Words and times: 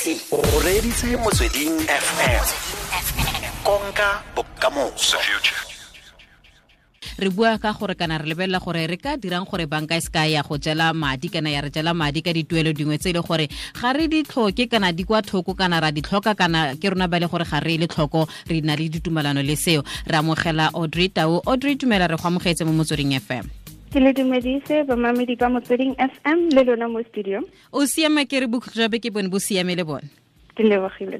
o 0.00 0.40
reditse 0.64 1.12
motsweding 1.20 1.76
fm 1.84 2.44
konka 3.62 4.24
bokamoso. 4.34 5.20
Re 7.18 7.28
bua 7.28 7.58
ka 7.60 7.76
gore 7.76 7.94
kana 7.94 8.16
re 8.16 8.24
lebelela 8.24 8.64
gore 8.64 8.86
re 8.88 8.96
ka 8.96 9.20
dirang 9.20 9.44
gore 9.44 9.66
banka 9.68 9.96
e 9.96 10.00
seka 10.00 10.24
ya 10.24 10.40
go 10.42 10.56
jela 10.56 10.94
madi 10.94 11.28
kana 11.28 11.50
ya 11.50 11.60
re 11.60 11.68
jela 11.70 11.92
madi 11.92 12.22
ka 12.22 12.32
dituelo 12.32 12.72
dingwe 12.72 12.96
tse 12.96 13.12
le 13.12 13.20
gore 13.20 13.48
ga 13.76 13.92
re 13.92 14.08
di 14.08 14.22
tlhoke 14.24 14.70
kana 14.70 14.90
di 14.92 15.04
kwa 15.04 15.20
thoko 15.20 15.52
kana 15.52 15.80
ra 15.80 15.92
di 15.92 16.00
tlhoka 16.00 16.32
kana 16.34 16.76
ke 16.80 16.88
rona 16.88 17.04
ba 17.04 17.20
le 17.20 17.28
gore 17.28 17.44
ga 17.44 17.60
re 17.60 17.76
le 17.76 17.84
tlhoko 17.86 18.24
re 18.48 18.60
na 18.64 18.76
le 18.76 18.88
ditumelano 18.88 19.44
le 19.44 19.56
seo. 19.56 19.84
Re 20.08 20.16
amogela 20.16 20.72
audrey 20.72 21.12
tau. 21.12 21.42
Audrey 21.44 21.76
tumela 21.76 22.08
re 22.08 22.16
go 22.16 22.24
amogetse 22.24 22.64
mo 22.64 22.72
motsweding 22.72 23.20
fm 23.20 23.44
ke 23.90 23.98
le 23.98 24.12
dumedise 24.14 24.84
bamamedi 24.86 25.34
ba 25.36 25.48
motsweding 25.50 25.94
fm 25.98 26.48
le 26.54 26.62
lona 26.64 26.88
mo 26.88 27.02
studio 27.02 27.42
o 27.72 27.86
siame 27.86 28.22
ke 28.26 28.40
re 28.40 28.46
bojabe 28.46 29.02
ke 29.02 29.10
bone 29.10 29.28
bo 29.28 29.38
siame 29.42 29.74
le 29.74 29.84
bone 29.84 30.06
ke 30.54 30.62
lebogile 30.62 31.18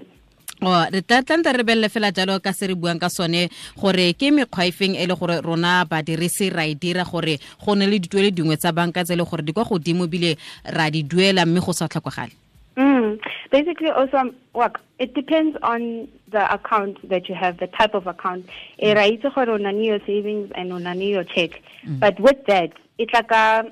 o 0.63 0.71
re 0.93 1.03
tla 1.03 1.23
tlanta 1.23 1.51
re 1.53 1.65
belele 1.67 1.91
fela 1.91 2.13
jalo 2.15 2.39
ka 2.39 2.53
se 2.53 2.71
re 2.71 2.75
buang 2.79 3.03
ka 3.03 3.11
sone 3.11 3.51
gore 3.75 4.15
ke 4.15 4.31
mekgwa 4.31 4.67
efeng 4.71 4.95
e 4.95 5.07
le 5.07 5.19
gore 5.19 5.41
rona 5.43 5.83
badirisi 5.85 6.51
ra 6.55 6.63
e 6.63 6.79
dira 6.79 7.03
gore 7.03 7.41
go 7.59 7.75
ne 7.75 7.91
le 7.91 7.99
dituele 7.99 8.31
dingwe 8.31 8.57
tsa 8.57 8.71
banka 8.73 9.03
tse 9.03 9.15
e 9.15 9.17
le 9.19 9.25
gore 9.27 9.43
di 9.43 9.53
kwa 9.53 9.65
godimo 9.67 10.07
bile 10.07 10.37
ra 10.71 10.91
di 10.91 11.03
duela 11.03 11.47
mme 11.47 11.59
go 11.59 11.73
sa 11.73 11.91
tlhokagale 11.91 12.39
Mm. 12.77 13.19
Basically, 13.51 13.91
also, 13.91 14.17
um, 14.17 14.37
work. 14.55 14.81
It 14.99 15.15
depends 15.15 15.57
on 15.63 16.09
the 16.31 16.53
account 16.53 17.09
that 17.09 17.29
you 17.29 17.35
have, 17.35 17.59
the 17.59 17.67
type 17.67 17.95
of 17.95 18.07
account. 18.07 18.47
Mm. 18.81 18.95
Right, 18.97 19.21
so 19.23 19.31
onani 19.31 19.87
your 19.87 20.01
savings 20.01 20.53
and 20.55 20.71
onani 20.71 21.11
your 21.11 21.25
check. 21.25 21.63
Mm. 21.85 22.01
But 22.01 22.21
with 22.21 22.47
that, 22.47 22.73
it's 22.99 23.13
like 23.13 23.31
a 23.31 23.65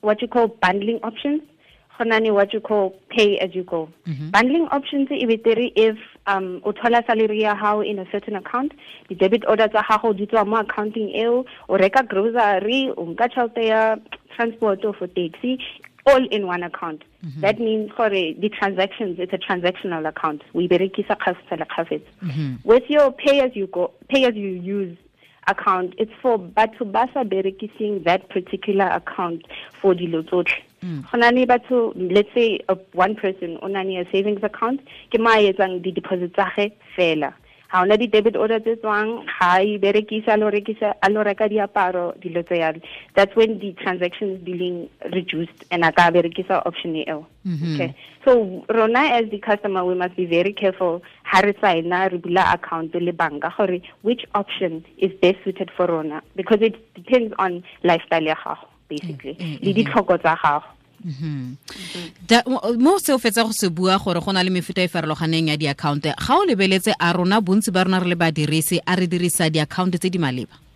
what 0.00 0.20
you 0.20 0.28
call 0.28 0.48
bundling 0.48 1.00
options. 1.02 1.42
What 1.98 2.52
you 2.52 2.60
call 2.60 2.94
pay 3.08 3.38
as 3.38 3.54
you 3.54 3.64
go. 3.64 3.88
Mm-hmm. 4.06 4.30
Bundling 4.30 4.68
options 4.70 5.08
if 5.10 5.40
if 5.76 5.96
um 6.26 6.60
o 6.64 6.72
salary 6.74 7.40
ya 7.40 7.54
hao 7.54 7.80
in 7.80 7.98
a 7.98 8.04
certain 8.10 8.36
account, 8.36 8.72
the 9.08 9.14
debit 9.14 9.44
order 9.48 9.68
tsa 9.68 9.82
gago 9.88 10.14
di 10.14 10.26
tswa 10.26 10.46
mo 10.46 10.56
accounting 10.56 11.08
eo, 11.14 11.46
o 11.70 11.76
reka 11.76 12.02
grocery, 12.02 12.90
o 12.98 13.06
nka 13.06 13.28
tšhelete 13.30 13.64
ya 13.66 13.96
transport 14.36 14.84
or 14.84 14.92
for 14.92 15.06
taxi, 15.06 15.58
all 16.06 16.26
in 16.28 16.46
one 16.46 16.62
account. 16.62 17.02
Mm-hmm. 17.26 17.40
That 17.40 17.58
means 17.58 17.90
for 17.96 18.08
the 18.08 18.50
transactions, 18.56 19.18
it's 19.18 19.32
a 19.32 19.38
transactional 19.38 20.06
account. 20.06 20.42
We 20.52 20.68
berekisa 20.68 21.16
khafet. 21.18 22.02
With 22.64 22.84
your 22.88 23.10
pay 23.12 23.40
as 23.40 23.56
you 23.56 23.66
go, 23.66 23.92
pay 24.08 24.24
as 24.26 24.34
you 24.36 24.48
use 24.48 24.96
account, 25.48 25.94
it's 25.98 26.12
for 26.22 26.38
batho 26.38 26.90
ba 26.92 27.08
sa 27.12 27.24
berekising 27.24 28.04
that 28.04 28.28
particular 28.28 28.86
account 28.86 29.42
for 29.80 29.94
dilo 29.94 30.22
tsotlhe. 30.22 30.62
Go 30.82 31.46
batho 31.46 31.92
let's 32.14 32.32
say 32.32 32.60
uh, 32.68 32.76
one 32.92 33.16
person 33.16 33.58
o 33.60 33.66
nane 33.66 33.98
a 33.98 34.04
savings 34.12 34.44
account 34.44 34.80
ke 35.10 35.18
ma 35.18 35.36
di 35.36 35.90
deposit 35.90 36.32
fela 36.34 37.34
ga 37.72 37.82
ona 37.82 37.96
di-debit 37.96 38.36
order 38.36 38.60
tse 38.60 38.76
tswang 38.76 39.24
ga 39.26 39.60
e 39.60 39.78
berekisa 39.78 40.34
a 40.34 40.36
lo 40.36 40.50
rekisa 40.50 40.94
a 41.02 41.08
lo 41.10 41.22
reka 41.22 41.48
diaparo 41.48 42.14
dilo 42.22 42.42
tse 42.42 42.58
yalo 42.60 42.80
that's 43.14 43.34
when 43.36 43.58
the 43.58 43.72
transactions 43.82 44.38
being 44.42 44.88
reduced 45.12 45.64
and 45.70 45.84
a 45.84 45.92
ka 45.92 46.10
berekisa 46.10 46.62
option 46.66 46.96
e 46.96 47.04
eo 47.08 47.26
mm-hmm. 47.46 47.74
okay. 47.74 47.94
So 48.24 48.64
rona 48.68 49.02
as 49.18 49.30
the 49.30 49.38
customer 49.38 49.84
we 49.84 49.94
must 49.94 50.16
be 50.16 50.26
very 50.26 50.52
careful 50.52 51.02
ha 51.24 51.40
re 51.40 51.54
signa 51.60 52.08
re 52.12 52.18
bula 52.18 52.46
account 52.52 52.94
le 52.94 53.12
banka 53.12 53.52
gore 53.56 53.80
which 54.02 54.24
option 54.34 54.84
is 54.98 55.12
best 55.20 55.38
suited 55.44 55.70
for 55.76 55.86
rona 55.86 56.22
because 56.34 56.62
it 56.62 56.74
depends 56.94 57.34
on 57.38 57.62
lifestyle 57.82 58.24
ya 58.24 58.34
gago 58.34 58.66
basically. 58.88 59.34
Mm-hmm. 59.34 59.64
Le 59.66 59.72
ditlhoko 59.74 60.18
tsa 60.22 60.38
gago 60.42 60.75
mo 62.78 62.98
se 62.98 63.12
o 63.12 63.18
fetsa 63.18 63.44
go 63.44 63.52
se 63.52 63.68
bua 63.70 63.98
gore 63.98 64.20
go 64.20 64.32
na 64.32 64.42
le 64.42 64.50
mefuta 64.50 64.82
e 64.82 64.88
farologaneng 64.88 65.48
ya 65.48 65.56
di-account 65.56 66.02
ga 66.02 66.34
o 66.34 66.44
lebeletse 66.44 66.92
a 66.98 67.12
rona 67.12 67.40
bontsi 67.40 67.70
ba 67.70 67.84
rona 67.84 68.00
re 68.00 68.08
le 68.08 68.16
badirisi 68.16 68.80
a 68.84 68.94
re 68.94 69.06
dirisa 69.06 69.50
di-account 69.50 69.98
tse 69.98 70.10
di 70.10 70.18
maleba 70.18 70.66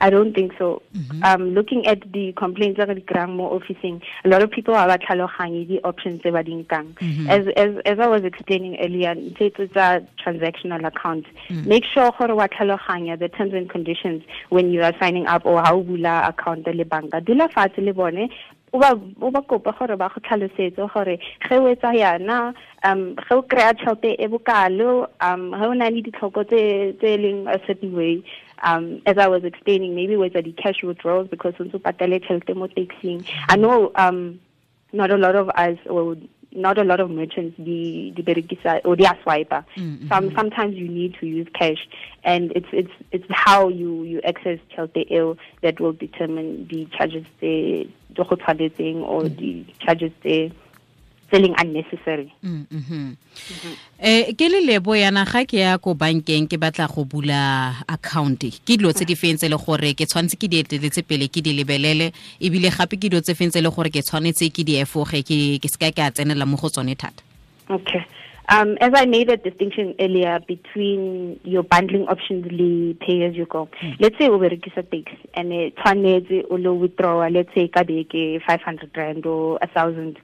I 0.00 0.10
don't 0.10 0.34
think 0.34 0.52
so. 0.58 0.82
Mm-hmm. 0.94 1.22
Um, 1.24 1.50
looking 1.54 1.86
at 1.86 2.12
the 2.12 2.32
complaints 2.32 2.78
of 2.80 2.88
the 2.88 3.00
grand 3.00 3.40
officing, 3.40 4.02
a 4.24 4.28
lot 4.28 4.42
of 4.42 4.50
people 4.50 4.74
are 4.74 4.84
about 4.84 5.00
the 5.00 5.80
options 5.84 6.22
they 6.22 6.30
were 6.30 6.42
mm-hmm. 6.42 7.30
As 7.30 7.46
as 7.56 7.76
as 7.84 7.98
I 7.98 8.06
was 8.06 8.24
explaining 8.24 8.78
earlier, 8.78 9.14
it's 9.16 9.58
a 9.76 10.06
transactional 10.22 10.86
account. 10.86 11.26
Mm-hmm. 11.48 11.68
Make 11.68 11.84
sure 11.84 12.12
the 12.18 13.28
terms 13.28 13.54
and 13.54 13.70
conditions 13.70 14.22
when 14.50 14.70
you 14.70 14.82
are 14.82 14.92
signing 15.00 15.26
up 15.26 15.46
or 15.46 15.62
how 15.62 15.80
bula 15.80 16.28
account 16.28 16.66
le 16.66 16.84
banka. 16.84 17.20
Dula 17.24 17.48
fatshe 17.48 17.78
le 17.78 17.94
bone 17.94 18.28
o 18.76 18.78
ba 18.78 18.92
o 19.20 19.30
ba 19.30 19.40
kopa 19.42 19.72
gore 19.78 19.96
ba 19.96 20.12
go 20.12 20.20
tlhalosetse 20.20 20.88
gore 20.94 21.18
ge 21.48 21.56
o 21.56 21.66
etsa 21.72 21.96
yana 21.96 22.54
um 22.84 23.16
ge 23.16 23.32
o 23.34 23.42
kry-a 23.42 23.72
tšhelete 23.74 24.16
e 24.20 24.26
bokalo 24.28 25.08
um 25.20 25.50
ge 25.56 25.64
o 25.64 25.72
na 25.72 25.88
le 25.88 26.02
ditlhoko 26.02 26.44
tse 26.44 27.16
leng 27.24 27.48
a 27.48 27.58
certain 27.66 27.96
way 27.96 28.20
um, 28.62 29.02
as 29.06 29.18
I 29.18 29.28
was 29.28 29.44
explaining, 29.44 29.94
maybe 29.94 30.16
with 30.16 30.32
the 30.32 30.52
cash 30.52 30.82
withdrawals 30.82 31.28
because 31.28 31.54
also 31.58 31.78
patale 31.78 32.56
mo 32.56 32.66
taxing. 32.68 33.24
I 33.48 33.56
know 33.56 33.92
um, 33.96 34.40
not 34.92 35.10
a 35.10 35.16
lot 35.16 35.36
of 35.36 35.50
us 35.50 35.78
or 35.86 36.16
not 36.52 36.78
a 36.78 36.84
lot 36.84 37.00
of 37.00 37.10
merchants 37.10 37.54
the 37.58 38.12
the 38.16 38.22
berikisa 38.22 38.80
or 38.84 38.96
the 38.96 39.04
swiper. 39.24 39.64
Mm-hmm. 39.76 40.08
Some 40.08 40.34
sometimes 40.34 40.74
you 40.76 40.88
need 40.88 41.14
to 41.20 41.26
use 41.26 41.46
cash, 41.52 41.86
and 42.24 42.50
it's 42.52 42.68
it's 42.72 42.92
it's 43.12 43.26
how 43.28 43.68
you 43.68 44.04
you 44.04 44.20
access 44.22 44.58
Chelte 44.74 45.06
ill 45.10 45.36
that 45.62 45.78
will 45.80 45.92
determine 45.92 46.66
the 46.68 46.86
charges 46.86 47.26
the 48.16 48.24
tshwanetseng 48.24 49.02
or 49.02 49.22
mm-hmm. 49.22 49.36
the 49.36 49.64
charges 49.78 50.12
the 50.22 50.50
selling 51.30 51.54
unnecessary. 51.58 52.32
Mm 52.42 52.66
-hmm. 52.70 53.16
eh 53.98 54.34
ke 54.38 54.48
le 54.48 54.60
lebo 54.60 54.94
yana 54.94 55.24
ga 55.24 55.42
ke 55.44 55.58
ya 55.58 55.78
ko 55.78 55.94
bankeng 55.94 56.46
ke 56.46 56.56
batla 56.56 56.86
go 56.86 57.04
bula 57.04 57.74
account. 57.88 58.46
Ke 58.62 58.78
dilo 58.78 58.92
tse 58.92 59.04
di 59.04 59.14
fentse 59.14 59.48
le 59.50 59.58
gore 59.58 59.94
ke 59.94 60.06
tshwanetse 60.06 60.38
ke 60.38 60.46
di 60.48 60.62
eteletse 60.62 61.02
pele 61.02 61.26
ke 61.28 61.42
di 61.42 61.52
lebelele? 61.52 62.12
Ebile 62.40 62.70
gape 62.70 62.96
ke 62.96 63.10
dilo 63.10 63.20
tse 63.20 63.34
fentse 63.34 63.58
le 63.60 63.70
gore 63.70 63.90
ke 63.90 64.02
tshwanetse 64.02 64.50
ke 64.54 64.62
di 64.62 64.78
efoge 64.78 65.22
ke 65.26 65.58
ke 65.58 65.68
seka 65.68 65.90
ke 65.90 66.02
a 66.02 66.10
tsenela 66.14 66.46
mo 66.46 66.56
go 66.56 66.68
tsone 66.70 66.94
thata? 66.94 67.22
Okay 67.68 68.06
Um, 68.48 68.78
as 68.80 68.92
I 68.94 69.06
made 69.06 69.28
a 69.28 69.36
distinction 69.36 69.94
earlier 69.98 70.38
between 70.46 71.40
your 71.42 71.64
bundling 71.64 72.06
options 72.06 72.46
le 72.50 72.94
pay 72.94 73.24
as 73.24 73.34
you 73.34 73.44
go. 73.46 73.68
Mm. 73.82 73.96
Let's 73.98 74.18
say 74.18 74.28
o 74.28 74.38
berekisa 74.38 74.88
tax 74.90 75.12
and 75.34 75.52
e 75.52 75.72
tshwanetse 75.76 76.44
o 76.50 76.54
lo 76.54 76.74
withdraw 76.74 77.26
let's 77.28 77.52
say 77.54 77.66
ka 77.68 77.82
beke 77.82 78.40
500 78.46 78.96
rand 78.96 79.26
or 79.26 79.58
1000 79.62 80.18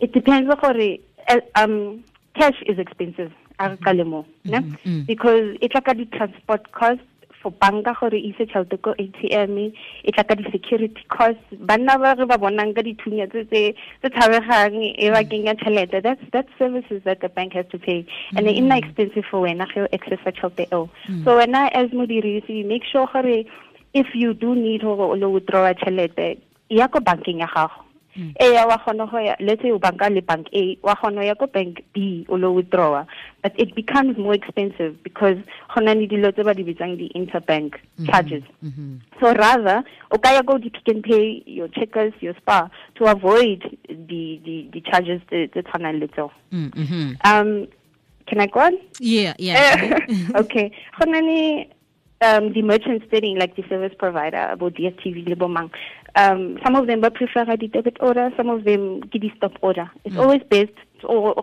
it 0.00 0.12
depends 0.12 0.54
gore 0.54 0.98
uh, 1.28 1.40
um 1.54 2.04
cash 2.34 2.60
is 2.66 2.78
expensive 2.78 3.32
a 3.58 3.70
re 3.70 3.76
kale 3.84 4.04
mo 4.04 4.26
mm-hmm. 4.44 5.02
because 5.04 5.56
it's 5.60 5.72
tla 5.72 5.80
ka 5.80 5.92
di-transport 5.94 6.72
cost 6.72 7.00
for 7.42 7.52
banka 7.52 7.94
gore 8.00 8.14
e 8.14 8.30
ise 8.30 8.46
tšhelete 8.46 8.78
ko 8.82 8.94
atm 9.04 9.58
e 9.58 10.12
tla 10.14 10.24
ka 10.24 10.34
di-security 10.38 11.04
cost 11.08 11.42
banna 11.70 11.98
ba 11.98 12.14
re 12.14 12.26
ba 12.26 12.38
bonang 12.38 12.72
ka 12.74 12.86
dithunya 12.86 13.26
tse 13.28 13.44
tse 13.50 14.08
tshabegang 14.08 14.78
e 14.82 15.10
ba 15.10 15.24
kenya 15.24 15.54
tšhelete. 15.54 16.02
That's 16.02 16.24
that 16.32 16.46
services 16.58 17.02
that 17.04 17.20
the 17.20 17.28
bank 17.28 17.52
has 17.58 17.66
to 17.74 17.78
pay. 17.78 18.06
And 18.36 18.48
e 18.48 18.60
nna 18.60 18.78
expensive 18.78 19.26
for 19.30 19.42
wena 19.42 19.66
ge 19.74 19.84
o 19.84 19.88
accessa 19.92 20.32
tšhelete 20.32 20.70
eo. 20.72 20.88
Mm. 21.08 21.24
so 21.24 21.36
wena 21.36 21.68
as 21.74 21.90
modirisi 21.90 22.64
make 22.64 22.84
sure 22.84 23.06
gore 23.12 23.44
if 23.92 24.14
you 24.14 24.34
do 24.34 24.54
need 24.54 24.82
gore 24.82 25.10
o 25.10 25.14
lo 25.14 25.32
withdrawa 25.32 25.74
tšhelete 25.74 26.38
ya 26.70 26.88
ko 26.88 27.00
bankeng 27.00 27.40
ya 27.44 27.48
gago 27.54 27.91
e 28.16 28.52
ya 28.52 28.66
wa 28.66 28.78
kgona 28.78 29.06
go 29.10 29.18
ya 29.18 29.36
let's 29.40 29.62
say 29.62 29.70
o 29.70 29.78
banka 29.78 30.08
le 30.10 30.20
bank 30.20 30.46
A 30.52 30.76
wa 30.82 30.94
kgona 30.94 31.24
ya 31.24 31.34
ko 31.34 31.46
bank 31.46 31.82
B 31.94 32.26
o 32.28 32.36
lo 32.36 32.52
withdraw 32.52 33.04
but 33.42 33.52
it 33.58 33.74
becomes 33.74 34.18
more 34.18 34.34
expensive 34.34 35.02
because 35.02 35.36
gona 35.74 35.94
le 35.94 36.06
dilo 36.06 36.32
tse 36.32 36.44
ba 36.44 36.54
di 36.54 36.64
bitsang 36.64 36.96
di 36.98 37.10
interbank 37.14 37.74
mm-hmm. 37.74 38.06
charges. 38.06 38.44
Mm 38.62 38.72
-hmm. 38.72 38.92
so 39.20 39.32
rather 39.32 39.84
o 40.10 40.18
ka 40.18 40.32
ya 40.32 40.42
go 40.42 40.58
di 40.58 40.70
Pick 40.70 40.88
n 40.88 41.02
Pay 41.02 41.42
your 41.46 41.68
checkers 41.68 42.12
your 42.20 42.34
Spar 42.36 42.70
to 42.94 43.04
avoid 43.06 43.62
the 43.88 44.40
the 44.44 44.68
the 44.72 44.80
charges 44.80 45.20
tse 45.28 45.48
tshwanang 45.62 46.00
le 46.00 46.08
tseo. 46.08 46.30
Mm 46.52 46.70
-hmm. 46.74 47.08
um 47.24 47.66
can 48.26 48.40
i 48.40 48.46
go 48.46 48.60
on? 48.60 48.76
Yeah 49.00 49.34
yeah. 49.38 49.98
Okay. 50.42 50.70
Gona 50.98 51.20
ni 51.20 51.68
um, 52.22 52.52
the 52.52 52.62
merchant 52.62 53.02
setting, 53.10 53.38
like 53.38 53.56
the 53.56 53.64
service 53.68 53.92
provider, 53.98 54.48
about 54.50 54.74
DSTV, 54.74 55.26
Libomang, 55.26 55.70
um, 56.14 56.58
some 56.64 56.76
of 56.76 56.86
them 56.86 57.00
prefer 57.00 57.44
a 57.48 57.56
debit 57.56 57.96
order, 58.00 58.30
some 58.36 58.50
of 58.50 58.64
them 58.64 59.00
get 59.00 59.24
a 59.24 59.30
stop 59.36 59.52
order. 59.62 59.90
It's 60.04 60.14
mm. 60.14 60.20
always 60.20 60.42
best 60.48 60.72
or 61.04 61.34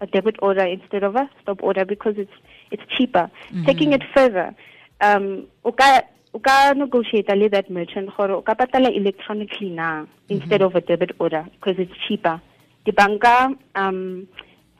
a 0.00 0.06
debit 0.06 0.36
order 0.42 0.64
instead 0.64 1.02
of 1.04 1.16
a 1.16 1.30
stop 1.42 1.62
order 1.62 1.84
because 1.84 2.14
it's 2.16 2.32
it's 2.70 2.82
cheaper. 2.96 3.30
Mm 3.50 3.60
-hmm. 3.60 3.66
Taking 3.66 3.92
it 3.92 4.02
further, 4.14 4.54
um, 5.00 5.46
uka 5.64 6.02
uka 6.34 6.74
negotiate 6.74 7.32
with 7.36 7.52
that 7.52 7.70
merchant 7.70 8.10
gore 8.16 8.36
uka 8.36 8.54
patala 8.54 8.90
electronically 8.90 9.70
now 9.70 10.02
mm 10.02 10.06
-hmm. 10.06 10.34
instead 10.34 10.62
of 10.62 10.74
a 10.74 10.80
debit 10.80 11.12
order 11.18 11.44
because 11.52 11.82
it's 11.82 11.96
cheaper. 12.08 12.40
The 12.84 12.92
banka 12.92 13.54
um 13.74 14.26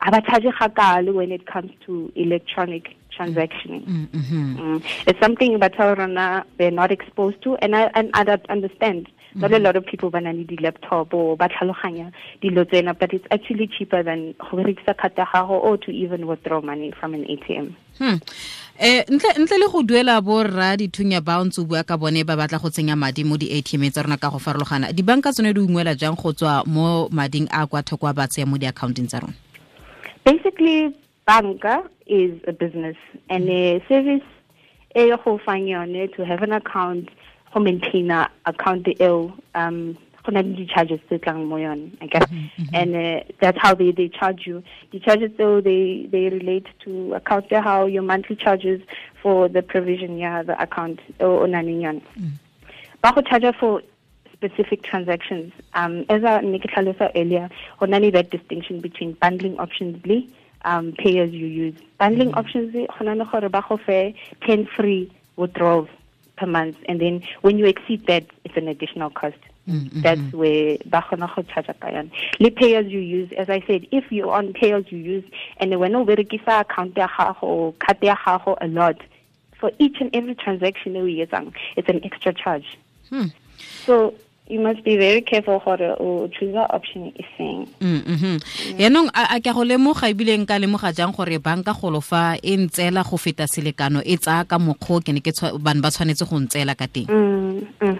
a 0.01 0.11
ba 0.11 0.21
gakale 0.21 1.13
when 1.13 1.31
it 1.31 1.45
comes 1.45 1.71
to 1.85 2.11
electronic 2.15 2.95
transactioning 3.11 3.85
Mm, 3.85 4.07
-hmm. 4.13 4.59
Mm. 4.59 4.81
It's 5.07 5.19
something 5.19 5.59
that 5.59 5.73
they're 6.57 6.71
not 6.81 6.91
exposed 6.91 7.41
to, 7.43 7.55
and 7.61 7.75
I 7.75 7.89
and 7.93 8.09
I 8.13 8.23
understand. 8.49 9.07
Not 9.33 9.53
a 9.53 9.59
lot 9.59 9.77
of 9.77 9.85
people 9.85 10.09
when 10.09 10.27
I 10.27 10.33
need 10.33 10.49
the 10.49 10.57
laptop 10.57 11.13
or 11.13 11.37
ba 11.37 11.47
tlhaloganya 11.47 12.11
dilo 12.41 12.65
tsena, 12.65 12.93
but 12.99 13.13
it's 13.13 13.25
actually 13.31 13.67
cheaper 13.67 14.03
than 14.03 14.33
go 14.37 14.57
berekisa 14.57 14.93
card 14.97 15.15
gago 15.15 15.55
or 15.67 15.77
to 15.77 15.91
even 15.91 16.27
withdraw 16.27 16.59
money 16.61 16.91
from 16.99 17.13
an 17.13 17.23
ATM. 17.23 17.71
Hmm. 17.97 18.19
Eh 18.79 19.03
ntle 19.07 19.29
ntle 19.39 19.57
le 19.57 19.67
go 19.71 19.83
duela 19.83 20.21
bo 20.21 20.43
rra 20.43 20.75
dithunya 20.75 21.21
bounce 21.23 21.61
o 21.61 21.65
bua 21.65 21.83
ka 21.83 21.95
bone 21.97 22.23
ba 22.27 22.35
batla 22.35 22.59
go 22.59 22.69
tsenya 22.69 22.97
madi 22.97 23.23
mo 23.23 23.37
di-ATM 23.37 23.91
tsa 23.91 24.03
rona 24.03 24.17
ka 24.17 24.29
go 24.29 24.39
farologana 24.39 24.91
dibanka 24.91 25.31
tsone 25.31 25.53
di 25.53 25.61
ungwela 25.61 25.95
jang 25.95 26.15
go 26.15 26.33
tswa 26.33 26.65
mo 26.67 27.07
mading 27.11 27.47
a 27.51 27.67
kwa 27.67 27.83
thoko 27.83 28.07
a 28.07 28.13
ba 28.13 28.27
tseya 28.27 28.47
mo 28.47 28.57
di 28.57 28.67
accounting 28.67 29.07
tsa 29.07 29.19
rona 29.23 29.50
Basically, 30.23 30.95
banka 31.25 31.89
is 32.05 32.39
a 32.47 32.53
business, 32.53 32.97
and 33.29 33.49
a 33.49 33.83
service 33.87 34.23
e 34.95 35.09
go 35.23 35.39
fang 35.45 35.67
yone 35.67 36.09
to 36.15 36.25
have 36.25 36.41
an 36.43 36.51
account 36.51 37.09
go 37.53 37.59
maintain 37.59 38.11
a 38.11 38.29
account 38.45 38.87
eo 38.99 39.33
um 39.55 39.97
go 40.23 40.31
na 40.31 40.41
le 40.41 40.53
di-charges 40.55 40.99
tse 41.07 41.17
tlang 41.19 41.47
mo 41.47 41.57
yone 41.57 41.97
i 42.01 42.07
guess. 42.07 42.29
And 42.73 42.95
uh, 42.95 43.23
that's 43.39 43.57
how 43.57 43.73
they 43.73 43.91
they 43.91 44.09
charge 44.09 44.45
you. 44.45 44.63
The 44.91 44.99
charges 44.99 45.31
though 45.37 45.61
they 45.61 46.07
they 46.11 46.29
relate 46.29 46.67
to 46.85 47.13
account 47.13 47.51
how 47.51 47.85
your 47.85 48.03
monthly 48.03 48.35
charges 48.35 48.81
for 49.21 49.47
the 49.49 49.61
provision 49.61 50.17
ya 50.17 50.43
the 50.43 50.61
account 50.61 50.99
o 51.19 51.39
o 51.39 51.45
nang 51.45 51.65
le 51.65 51.81
yone. 51.81 52.01
Ba 53.01 53.13
go 53.15 53.21
charge 53.21 53.55
for 53.59 53.81
specific 54.41 54.81
transactions 54.83 55.53
um 55.73 56.05
as 56.09 56.23
I 56.23 56.41
tlhalosa 56.41 57.11
earlier 57.15 57.49
go 57.79 57.85
na 57.85 57.97
le 57.97 58.11
that 58.11 58.31
distinction 58.31 58.81
between 58.81 59.13
bundling 59.13 59.59
options 59.59 60.01
um 60.65 60.93
pay 60.93 61.19
as 61.19 61.31
you 61.31 61.45
use. 61.45 61.75
Bundling 61.99 62.33
options 62.33 62.73
go 62.73 63.03
na 63.03 63.13
le 63.13 63.25
gore 63.25 63.49
ba 63.49 63.63
go 63.67 63.77
10 64.47 64.65
free 64.75 65.11
withdrawals 65.35 65.89
per 66.37 66.47
month 66.47 66.77
and 66.87 66.99
then 66.99 67.21
when 67.41 67.59
you 67.59 67.65
exceed 67.65 68.05
that 68.07 68.25
it's 68.43 68.57
an 68.57 68.67
additional 68.67 69.11
cost. 69.11 69.37
Mm, 69.67 70.01
that's 70.01 70.33
where 70.33 70.77
ba 70.85 71.05
kgona 71.07 71.29
go 71.35 71.43
charge 71.43 71.69
ka 71.79 71.89
yone 71.89 72.11
le 72.39 72.49
pay 72.49 72.75
as 72.75 72.87
you 72.87 72.99
use 72.99 73.31
as 73.33 73.47
i 73.47 73.59
said 73.67 73.85
if 73.91 74.11
you're 74.11 74.31
on 74.31 74.53
pay 74.53 74.73
as 74.73 74.91
you 74.91 74.97
use 74.97 75.23
and 75.57 75.79
when 75.79 75.93
o 75.93 76.03
berekisa 76.03 76.61
account 76.61 76.97
ya 76.97 77.07
gago 77.07 77.77
card 77.77 78.01
ya 78.01 78.15
gago 78.25 78.57
a 78.59 78.67
lot 78.67 78.97
for 79.59 79.71
each 79.77 80.01
and 80.01 80.09
every 80.15 80.33
transaction 80.33 80.95
e 80.95 80.99
o 80.99 81.05
e 81.05 81.13
use, 81.21 81.53
it's 81.77 81.87
an 81.87 82.03
extra 82.03 82.33
charge. 82.33 82.69
Hmm. 83.11 83.27
so 83.85 84.15
you 84.51 84.59
must 84.59 84.83
be 84.83 84.97
very 84.97 85.21
careful 85.21 85.59
gore 85.63 85.95
o 85.99 86.27
choose 86.35 86.55
option 86.69 87.07
e 87.15 87.23
feng 87.37 87.63
Mm, 87.79 88.01
mhm. 88.13 88.35
yaanong 88.77 89.09
a 89.15 89.23
a 89.35 89.39
ke 89.39 89.53
go 89.55 89.63
lemoga 89.63 90.11
ebile 90.11 90.35
nka 90.37 90.59
lemoga 90.59 90.91
jang 90.93 91.15
gore 91.15 91.39
banka 91.39 91.71
go 91.73 91.89
lo 91.89 92.01
fa 92.01 92.35
e 92.43 92.57
ntseela 92.57 93.03
go 93.07 93.15
feta 93.17 93.47
selekano 93.47 94.03
e 94.03 94.17
tsaya 94.17 94.43
ka 94.45 94.59
mokgwa 94.59 94.97
o 94.97 95.01
ke 95.01 95.13
ne 95.15 95.21
ba 95.81 95.89
tshwanetse 95.89 96.27
go 96.27 96.35
ntseela 96.39 96.75
ka 96.75 96.87
teng 96.91 97.07
Mm, 97.07 97.65
mm. 97.79 97.97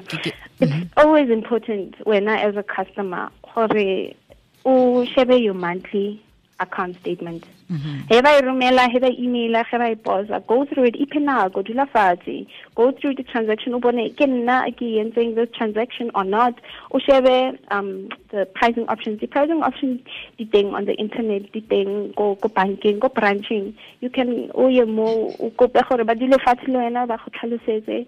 It's 0.62 0.94
always 0.98 1.30
important 1.30 1.96
when 2.06 2.28
I, 2.28 2.38
as 2.42 2.56
a 2.56 2.64
customer, 2.64 3.30
gore 3.42 4.14
o 4.66 5.06
shebe 5.06 5.42
your 5.42 5.54
monthly 5.56 6.22
account 6.60 6.96
statement. 7.00 7.44
He 8.10 8.22
ba 8.22 8.38
e 8.38 8.42
romela, 8.42 8.90
he 8.92 9.00
ba 9.00 9.08
emaila, 9.08 9.66
he 9.66 9.78
ba 9.78 9.92
e 9.92 9.96
posa, 9.96 10.44
go 10.46 10.66
through 10.66 10.86
it, 10.86 10.96
ipe 10.96 11.20
nako, 11.24 11.64
dula 11.64 11.88
fatshe, 11.94 12.46
go 12.76 12.92
through 12.92 13.16
the 13.16 13.24
transaction, 13.24 13.74
o 13.74 13.80
bone, 13.80 14.10
ke 14.10 14.28
nna 14.28 14.68
ke 14.76 15.00
entseng 15.00 15.36
this 15.36 15.48
transaction 15.56 16.12
or 16.14 16.26
not, 16.26 16.54
o 16.92 17.00
shebe 17.00 17.58
um, 17.72 18.10
the 18.32 18.46
pricing 18.56 18.86
options. 18.90 19.22
The 19.22 19.28
pricing 19.28 19.64
options, 19.64 20.02
di 20.38 20.46
teng 20.46 20.74
on 20.74 20.84
the 20.84 20.96
internet, 20.96 21.50
di 21.54 21.62
teng 21.62 22.14
go, 22.16 22.36
go 22.36 22.50
banking, 22.50 23.00
go 23.00 23.08
branching. 23.08 23.74
You 24.02 24.10
can, 24.10 24.52
o 24.54 24.68
ye 24.68 24.84
mo, 24.84 25.34
o 25.40 25.50
kope 25.52 25.80
gore 25.88 26.04
ba 26.04 26.16
dule 26.16 26.38
fatshe 26.40 26.68
le 26.68 26.80
wena, 26.80 27.08
ba 27.08 27.18
go 27.24 27.32
tlhalosetse, 27.32 28.06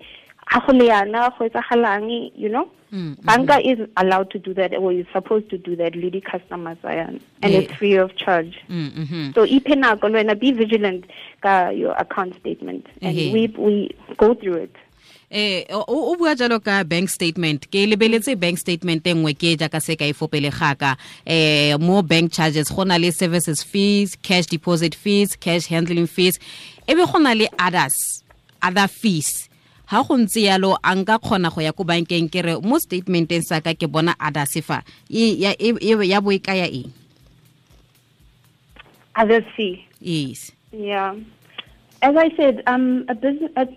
ga 0.51 0.59
go 0.65 0.73
le 0.73 0.85
yana 0.87 1.29
go 1.37 1.47
etsagalang 1.49 2.31
you 2.35 2.49
know? 2.49 2.69
Mm, 2.93 3.17
banka 3.25 3.57
is 3.67 3.79
allowed 3.97 4.29
to 4.29 4.37
do 4.37 4.53
that 4.53 4.71
or 4.75 4.93
is 4.93 5.07
supposed 5.11 5.49
to 5.49 5.57
do 5.57 5.75
that 5.75 5.95
le 5.95 6.11
di-customers 6.11 6.77
tsa 6.81 6.93
yone 6.93 7.19
and 7.41 7.51
Yeah. 7.53 7.59
it's 7.61 7.73
free 7.73 7.95
of 7.95 8.15
charge. 8.15 8.59
Mm, 8.69 8.91
mhm. 8.91 9.33
so 9.33 9.45
iphe 9.47 9.73
nako 9.75 10.11
le 10.11 10.19
wena 10.23 10.39
be 10.39 10.51
vigilant 10.51 11.05
ka 11.41 11.69
your 11.69 11.93
account 11.97 12.35
statement 12.39 12.85
and 13.01 13.17
Ehe. 13.17 13.31
we 13.33 13.47
we 13.57 13.89
go 14.17 14.35
through 14.35 14.57
it. 14.65 14.75
Eh 15.31 15.65
o 15.71 16.15
bua 16.15 16.35
jalo 16.35 16.63
ka 16.63 16.83
bank 16.83 17.09
statement. 17.09 17.65
Ke 17.71 17.89
lebeletse 17.89 18.39
bank 18.39 18.59
statement 18.59 19.07
e 19.07 19.13
nngwe 19.15 19.33
ke 19.33 19.57
jaaka 19.57 19.81
se 19.81 19.95
ka 19.95 20.05
ifo 20.05 20.29
pele 20.29 20.51
gaka 20.51 20.95
eh 21.25 21.75
mo 21.79 22.03
bank 22.03 22.31
charges 22.31 22.69
go 22.69 22.83
na 22.83 22.97
le 22.97 23.09
services 23.11 23.63
fees 23.63 24.15
cash 24.21 24.45
deposit 24.45 24.93
fees 24.93 25.35
cash 25.35 25.65
handling 25.65 26.05
fees. 26.05 26.37
E 26.87 26.93
be 26.93 27.03
go 27.03 27.17
le 27.17 27.47
others 27.57 28.21
other 28.61 28.87
fees 28.87 29.49
ha 29.93 30.01
go 30.01 30.17
ntse 30.17 30.49
yalo 30.49 30.73
a 30.81 30.91
nka 30.97 31.21
kgona 31.21 31.53
go 31.53 31.61
ya 31.61 31.69
ko 31.77 31.85
bankeng 31.85 32.25
ke 32.33 32.41
re 32.41 32.57
mo 32.57 32.81
statementeng 32.81 33.45
sa 33.45 33.61
ka 33.61 33.77
ke 33.77 33.85
bona 33.85 34.17
ya 36.09 36.17
bo 36.17 36.33
e 36.33 36.39
kaya 36.41 36.65
eng 36.65 36.89
yes 40.01 40.49
Yeah. 40.73 41.15
As 42.01 42.15
I 42.17 42.35
said, 42.35 42.63
um, 42.65 43.05
a 43.07 43.13
business, 43.15 43.51
a, 43.55 43.67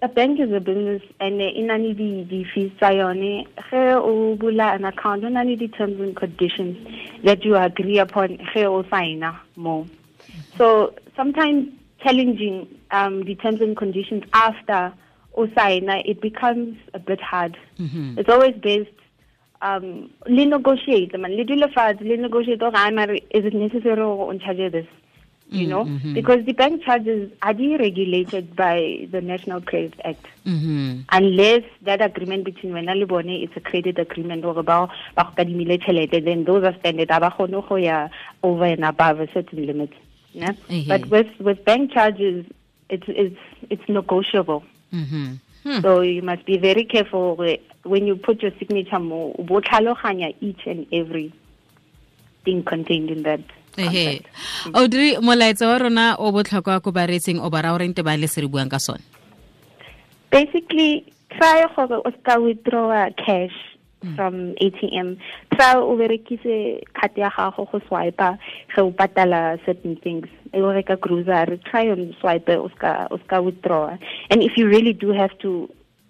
a 0.00 0.08
bank 0.08 0.38
is 0.38 0.52
a 0.52 0.60
business, 0.60 1.02
and 1.18 1.40
uh, 1.40 1.44
in 1.44 1.70
any 1.70 1.92
the 1.92 2.22
the 2.22 2.44
fees 2.54 2.70
tsa 2.78 2.94
yone, 2.94 3.44
ge 3.68 3.74
o 3.74 4.36
bula 4.36 4.74
an 4.74 4.84
account, 4.84 5.24
on 5.24 5.36
any 5.36 5.56
the 5.56 5.68
terms 5.68 6.00
and 6.00 6.14
conditions 6.14 6.78
that 7.24 7.44
you 7.44 7.56
agree 7.56 7.98
upon, 7.98 8.38
ge 8.54 8.58
o 8.58 8.84
sign 8.84 9.24
more. 9.56 9.86
So 10.56 10.94
sometimes 11.16 11.72
challenging 12.00 12.68
um, 12.92 13.24
the 13.24 13.34
terms 13.34 13.60
and 13.60 13.76
conditions 13.76 14.22
after 14.32 14.92
o 15.36 15.46
sign, 15.54 15.88
it 15.88 16.20
becomes 16.20 16.76
a 16.94 16.98
bit 16.98 17.20
hard. 17.20 17.56
Mhm. 17.78 18.18
It's 18.18 18.28
always 18.28 18.54
based 18.56 18.90
um 19.62 20.10
le 20.26 20.44
negotiate 20.44 21.18
man 21.18 21.32
le 21.36 21.68
fatshe 21.68 22.00
le 22.02 22.16
negotiate 22.16 22.58
gore 22.60 22.72
"Ah, 22.74 22.90
mare 22.90 23.14
is 23.30 23.44
it 23.44 23.54
necessary 23.54 23.96
gore 23.96 24.28
on 24.28 24.38
charge 24.38 24.70
this 24.70 24.86
you 25.48 25.66
know 25.66 25.84
mhm. 25.84 26.12
because 26.14 26.44
the 26.44 26.52
bank 26.52 26.82
charges 26.84 27.30
are 27.42 27.54
regulated 27.54 28.54
by 28.56 29.06
the 29.12 29.20
national 29.20 29.60
credit 29.60 29.94
act 30.04 30.26
mhm 30.44 31.04
unless 31.12 31.62
that 31.82 32.02
agreement 32.02 32.44
between 32.44 32.72
wena 32.72 32.94
le 32.98 33.06
bone 33.06 33.30
it's 33.30 33.56
a 33.56 33.60
credit 33.60 33.98
agreement 33.98 34.42
gore 34.42 34.62
ba 34.62 34.88
ba 35.16 35.24
go 35.24 35.30
kadimile 35.38 35.78
tšhelete 35.78 36.24
then 36.24 36.44
those 36.44 36.64
are 36.64 36.76
standard 36.80 37.10
a 37.10 37.20
ba 37.20 37.30
kgone 37.30 37.66
go 37.68 37.76
ya 37.76 38.08
over 38.42 38.64
and 38.64 38.84
above 38.84 39.20
a 39.20 39.28
certain 39.32 39.66
limit 39.66 39.90
yeah? 40.36 40.52
But 40.86 41.06
with 41.06 41.28
with 41.40 41.64
bank 41.64 41.92
charges 41.92 42.44
it's 42.90 43.08
it's 43.08 43.40
it's 43.70 43.88
negotiable 43.88 44.62
mhm 44.92 45.38
Hmm. 45.66 45.82
so 45.82 45.98
you 46.00 46.22
must 46.22 46.46
be 46.46 46.58
very 46.62 46.84
careful 46.86 47.34
when 47.82 48.06
you 48.06 48.14
put 48.14 48.38
your 48.38 48.52
signature 48.54 49.02
mo 49.02 49.34
o 49.34 49.42
bo 49.42 49.58
tlhaloganya 49.58 50.30
each 50.40 50.62
and 50.70 50.86
every 50.94 51.32
thing 52.46 52.62
contained 52.62 53.10
in 53.10 53.26
that 53.26 53.42
ehe. 53.74 54.22
audrey 54.74 55.18
molaetsa 55.18 55.66
wa 55.66 55.78
rona 55.82 56.14
o 56.22 56.30
botlhokwa 56.30 56.78
ko 56.78 56.94
bareetseng 56.94 57.42
o 57.42 57.50
bara 57.50 57.74
o 57.74 57.78
rente 57.82 58.06
ba 58.06 58.14
le 58.14 58.30
se 58.30 58.40
re 58.40 58.46
buang 58.46 58.70
ka 58.70 58.78
sone? 58.78 59.02
Basically 60.30 61.02
try 61.34 61.66
gore 61.74 61.98
o 61.98 62.10
ska 62.22 62.38
withdraw 62.38 63.10
cash 63.18 63.75
Mm. 64.06 64.16
from 64.16 64.34
ATM 64.62 65.18
try 65.54 65.74
o 65.74 65.96
berekise 65.96 66.84
card 66.94 67.16
ya 67.16 67.30
gago 67.30 67.66
go 67.70 67.80
swipe 67.88 68.38
ge 68.74 68.78
o 68.78 68.90
patala 68.92 69.58
certain 69.66 69.96
things. 69.96 70.28
E 70.54 70.60
o 70.60 70.70
reka 70.70 70.96
grocery 70.96 71.58
try 71.58 71.90
on 71.90 72.14
swipe 72.20 72.48
o 72.50 72.68
ska 72.68 73.08
o 73.10 73.18
ska 73.18 73.42
withdraw 73.42 73.98
and 74.30 74.42
if 74.42 74.56
you 74.56 74.68
really 74.68 74.92
do 74.92 75.10
have 75.10 75.36
to 75.38 75.68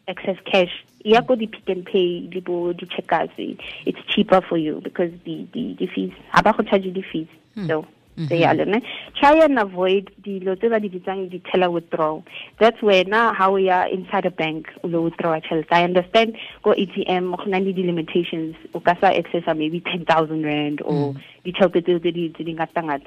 access 0.09 0.37
cash 0.45 0.85
ya 1.05 1.21
go 1.21 1.35
di 1.35 1.47
Pick 1.47 1.69
n 1.71 1.83
Pay 1.85 2.29
di 2.29 2.41
bo 2.41 2.73
di 2.73 2.87
checkers 2.87 3.31
it's 3.38 4.03
cheaper 4.12 4.41
for 4.41 4.59
you 4.59 4.81
because 4.83 5.11
the 5.25 5.47
the 5.53 5.75
the 5.79 5.87
fees 5.87 6.12
ha 6.31 6.43
ba 6.43 6.53
go 6.53 6.62
charge 6.62 6.93
the 6.93 7.03
fees 7.03 7.29
mm. 7.57 7.67
so 7.67 7.87
Mm-hmm. 8.17 8.27
tse 8.27 8.37
yalo 8.41 8.65
ne 8.65 8.81
try 9.21 9.45
and 9.45 9.59
avoid 9.59 10.11
dilo 10.25 10.57
tse 10.57 10.69
ba 10.73 10.81
di 10.81 10.89
bitsang 10.89 11.29
di-teller 11.31 11.71
withdrawal. 11.71 12.25
That's 12.59 12.81
where 12.81 13.05
na 13.05 13.35
how 13.35 13.53
we 13.53 13.69
are 13.69 13.87
inside 13.89 14.25
a 14.25 14.31
bank 14.31 14.69
o 14.83 14.89
lo 14.89 15.03
withdraw 15.05 15.37
tšhelete 15.41 15.73
i 15.73 15.85
understand 15.85 16.37
go 16.65 16.73
atm 16.73 17.37
go 17.37 17.45
na 17.45 17.59
le 17.59 17.73
di-limitations 17.77 18.57
o 18.73 18.81
ka 18.81 18.97
sa 19.01 19.13
accessa 19.13 19.53
maybe 19.57 19.81
ten 19.81 20.05
thousand 20.05 20.45
rand 20.49 20.81
or 20.81 21.13
mm. 21.13 21.21
ditšhelete 21.45 21.85
tseo 21.85 21.99
tse 22.01 22.43
di 22.45 22.53
ngata-ngata 22.57 23.05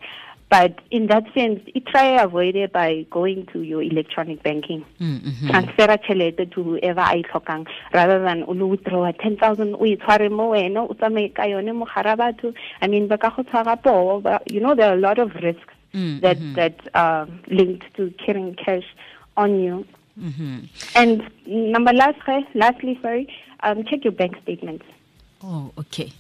but 0.49 0.79
in 0.89 1.07
that 1.07 1.25
sense 1.33 1.59
it 1.75 1.85
try 1.85 2.19
avoid 2.21 2.55
it 2.55 2.71
by 2.73 3.05
going 3.11 3.45
to 3.53 3.61
your 3.61 3.81
electronic 3.83 4.41
banking. 4.43 4.83
Mm, 4.99 5.19
mhm. 5.21 5.49
transfera 5.49 5.97
tšhelete 5.97 6.49
to 6.51 6.63
whoever 6.63 7.05
e 7.15 7.23
tlhokang 7.23 7.67
rather 7.93 8.19
than 8.23 8.43
o 8.43 8.51
lo 8.53 8.67
withdrawa 8.67 9.13
ten 9.21 9.37
thousand 9.37 9.75
o 9.75 9.85
e 9.85 9.95
tshware 9.95 10.29
mo 10.31 10.49
wena 10.49 10.89
o 10.89 10.93
tsamaye 10.93 11.33
ka 11.33 11.43
yone 11.45 11.71
mo 11.73 11.85
gara 11.85 12.15
batho. 12.17 12.53
I 12.81 12.87
mean 12.87 13.07
ba 13.07 13.17
ka 13.17 13.29
go 13.29 13.43
tshwara 13.43 13.75
poo 13.81 14.23
you 14.51 14.59
know 14.59 14.73
there 14.75 14.89
are 14.89 14.97
a 14.97 15.01
lot 15.01 15.19
of 15.19 15.35
risks 15.35 15.73
Mm, 15.91 16.21
that 16.21 16.37
that 16.55 16.75
are 16.93 17.27
linked 17.47 17.91
to 17.95 18.13
carrying 18.23 18.53
cash 18.53 18.85
on 19.37 19.59
you. 19.59 19.85
Mhm. 20.19 20.67
and 20.95 21.23
number 21.47 21.93
last 21.93 22.19
lastly 22.53 22.99
sorry 23.01 23.27
um 23.63 23.83
check 23.85 24.03
your 24.03 24.11
bank 24.13 24.35
statements. 24.43 24.85
Oh 25.43 25.71
okay 25.79 26.11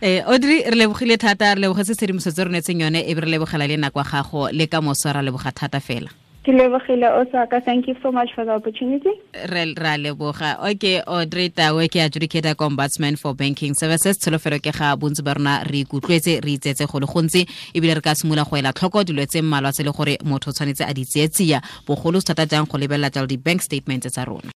eh 0.00 0.22
audrey 0.26 0.62
re 0.70 0.76
lebogile 0.76 1.16
thata 1.16 1.54
re 1.54 1.60
lebogetse 1.60 1.94
tshedimosetso 1.94 2.44
re 2.44 2.50
netseng 2.50 2.80
yone 2.80 3.00
e 3.06 3.14
be 3.14 3.20
re 3.20 3.30
lebogela 3.30 3.66
le 3.66 3.76
nako 3.76 3.98
ya 4.00 4.04
gago 4.04 4.48
le 4.52 4.66
ka 4.66 4.80
moso 4.80 5.12
ra 5.12 5.22
leboga 5.22 5.52
thata 5.52 5.80
fela. 5.80 6.10
Ke 6.44 6.52
lebogile 6.52 7.08
osaka 7.08 7.60
thank 7.64 7.88
you 7.88 7.96
so 8.02 8.12
much 8.12 8.28
for 8.34 8.44
the 8.44 8.52
opportunity. 8.52 9.08
Ra 9.32 9.96
leboga. 9.96 10.60
Okay 10.60 11.00
audrey 11.06 11.48
tawe 11.48 11.88
ke 11.88 12.04
adjudicator 12.04 12.54
combatsman 12.54 13.16
for 13.16 13.32
banking 13.34 13.72
services. 13.72 14.18
Tsholofelo 14.18 14.60
ke 14.60 14.68
ga 14.76 14.94
bontsi 14.94 15.24
ba 15.24 15.32
rona 15.32 15.64
re 15.64 15.84
ikutlwetse 15.84 16.44
re 16.44 16.52
itsetse 16.58 16.84
go 16.84 17.00
le 17.00 17.06
gontsi 17.06 17.46
ebile 17.72 17.94
re 17.94 18.02
ka 18.02 18.12
simola 18.12 18.44
go 18.44 18.56
ela 18.60 18.74
tlhoko 18.76 19.04
dilo 19.04 19.24
tse 19.24 19.40
mmalwa 19.40 19.72
tse 19.72 19.84
le 19.84 19.92
gore 19.96 20.18
motho 20.24 20.50
o 20.50 20.52
tshwanetse 20.52 20.84
a 20.84 20.92
di 20.92 21.06
tseetsia 21.06 21.62
bogolo 21.86 22.20
se 22.20 22.26
thata 22.28 22.44
jang 22.44 22.68
go 22.68 22.76
lebelela 22.76 23.08
jalo 23.08 23.26
di-bank 23.26 23.62
statements 23.62 24.12
tsa 24.12 24.24
rona 24.28 24.52